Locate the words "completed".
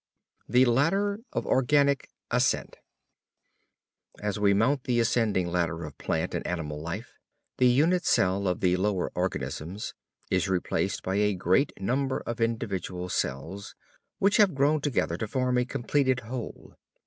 15.65-16.21